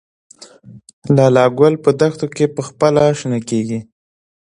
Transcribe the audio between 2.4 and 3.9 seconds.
پخپله شنه کیږي؟